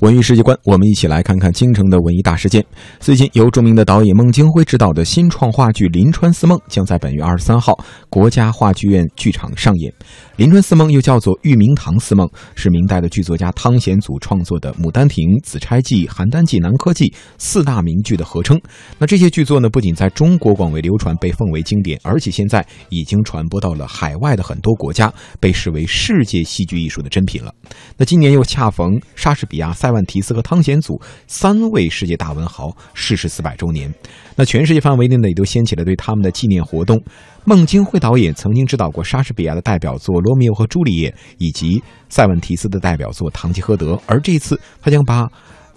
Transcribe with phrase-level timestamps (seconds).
[0.00, 2.64] 文艺世界观，我们一起来看看京城的文艺大事件。
[3.00, 7.76] 最近，由著名的导演孟京辉执导的新创话剧《临川四梦》将在本月二十三号
[8.08, 9.92] 国家话剧院剧场上演。
[10.36, 12.24] 《临川四梦》又叫做《玉明堂四梦》，
[12.54, 17.06] 是明代的剧作家汤显祖创作的《牡丹亭》《紫钗记》《邯郸记》《南柯记》
[17.36, 18.56] 四大名剧的合称。
[18.98, 27.52] 那这些剧作呢，不仅在中国广为流传，被奉为经典，而且现在已经传播到了海外的很多国家，被视为世界戏剧艺术的珍品了。
[27.96, 29.87] 那今年又恰逢莎士比亚塞。
[29.88, 33.92] 塞万提斯和汤显祖三位世界大文豪逝世四百周年，
[34.36, 37.02] 那全世界范围内呢也都掀起了对他们的纪念活动。
[37.44, 45.26] 孟京辉导演曾经指导过莎士比亚的代表作《罗密欧和朱丽叶》，以及塞万提斯的代表作《堂吉诃德》，而这次他将把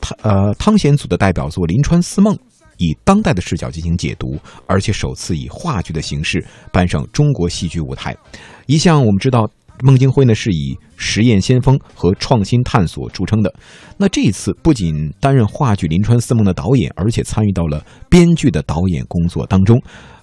[0.00, 2.34] 汤呃汤显祖的代表作《临川四梦》
[2.78, 8.16] 以当代的视角进行解读，而且首次以话剧的形式搬上中国戏剧舞台。
[8.64, 9.46] 一向我们知道。
[9.82, 13.52] 孟京辉呢是以实验先锋和创新探索著称的，
[13.96, 19.80] 那这一次不仅担任话剧《临川四梦》的导演，而且参与到了编剧的导演工作当中。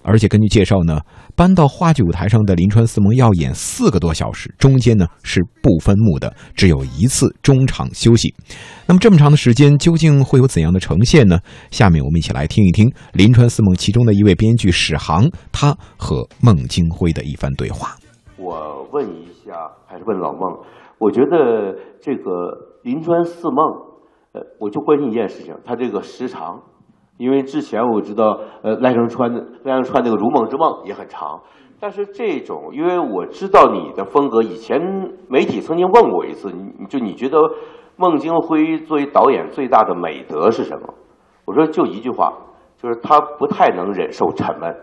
[0.08, 1.00] 而且根据介绍呢，
[1.36, 8.32] 搬到话剧舞台上的《临川四梦》要演四个多小时，中间呢是不分幕的，只有一次中场休息。
[8.86, 11.40] 那么这么长的时间，究竟会有怎样的呈现呢？
[11.72, 17.96] 下面我们一起来听一听《临川四梦》其中的一位编剧史航，他和孟京辉的一番对话。
[18.38, 20.60] 我问一下，还是问老孟？
[21.00, 22.32] 我觉得这个
[22.84, 23.58] 《临川四梦》，
[24.32, 26.62] 呃，我就关心一件事情，它这个时长，
[27.18, 29.34] 因为之前我知道，呃，赖声川
[29.66, 31.42] 赖声川那个《如梦之梦》也很长，
[31.82, 34.80] 但是这种，因为我知道你的风格，以前
[35.28, 37.38] 媒体曾经问过一次，你就你觉得
[37.98, 40.94] 孟京辉作为导演最大的美德是什么？
[41.44, 42.32] 我说就一句话，
[42.78, 44.74] 就是他不太能忍受沉闷。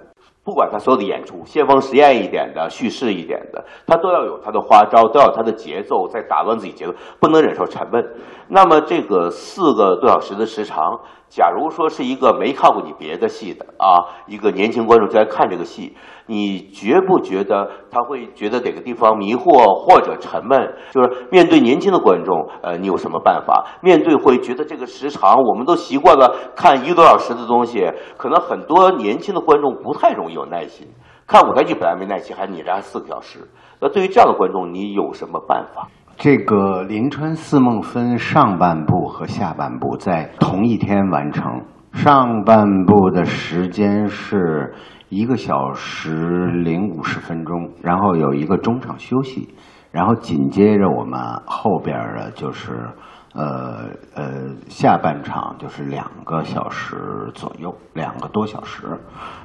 [0.44, 8.04] 不管他所有的演出，先锋实验一点的，叙事一点的，他都要有他的花招，都要他的节奏，在打乱自己节奏，不能忍受沉闷。
[8.48, 11.00] 那么这个四个多小时的时长。
[11.34, 20.74] 假如说是一个没看过你别的戏的啊，一个年轻观众在看这个戏，你觉不觉得他会觉得哪个地方迷惑或者沉闷？
[20.90, 23.64] 就是面对年轻的观众，呃，你有什么办法？
[23.80, 30.88] 面对会觉得这个时长，我们都习惯了看一个多小时的东西，可能很多年轻的观众不太容易有耐心。
[31.26, 33.48] 看舞台剧本来没耐心，还你这还四个小时，
[33.80, 35.88] 那对于这样的观众，你有什么办法？
[36.18, 41.62] 这个《临川四梦》分上半部和下半部，在同一天完成。
[41.92, 44.74] 上半部的时间是
[45.08, 49.54] 一个小时零五十分钟，然后有一个中场休息，
[49.90, 52.90] 然后紧接着我们后边的就是，
[53.34, 58.86] 呃呃，下半场就是两个小时左右，两个多小时。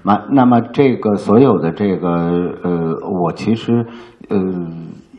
[0.03, 2.09] 那那么这个所有的这个
[2.64, 3.86] 呃，我其实
[4.30, 4.38] 呃。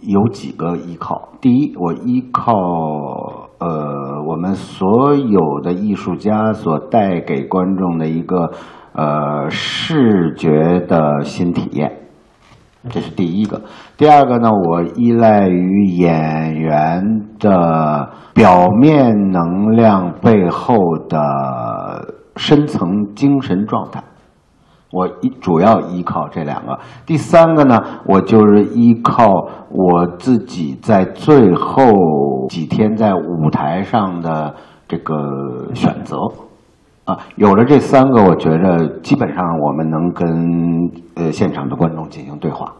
[0.00, 1.32] 有几个依靠。
[1.40, 2.52] 第一，我依靠
[3.58, 8.52] 呃我们所有的艺术家所带给观众的一个
[8.92, 12.07] 呃视觉的新体验，
[12.90, 13.60] 这是第一个。
[13.96, 17.02] 第二个呢，我依赖于演员
[17.38, 20.76] 的表面能量背后
[21.08, 24.02] 的深层精神状态。
[24.90, 29.28] 我依主要依靠这两个，第三个呢，我就是依靠
[29.70, 31.82] 我自己在最后
[32.48, 34.54] 几天在舞台上的
[34.88, 35.14] 这个
[35.74, 36.16] 选择，
[37.08, 40.28] 啊，有了这三个，我觉得基本上我们能跟
[41.14, 42.70] 呃现场的观众进行对话。